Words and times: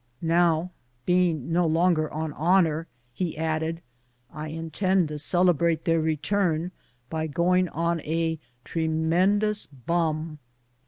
Now, 0.23 0.71
being 1.05 1.51
no 1.51 1.67
longer 1.67 2.11
on 2.11 2.33
honor, 2.33 2.87
he 3.13 3.37
added," 3.37 3.83
I 4.33 4.47
intend 4.47 5.09
to 5.09 5.19
celebrate 5.19 5.85
their 5.85 6.01
return 6.01 6.71
by 7.07 7.27
going 7.27 7.69
on 7.69 7.99
a 8.01 8.39
tremendous 8.63 9.67
* 9.77 9.85
bum.' 9.87 10.39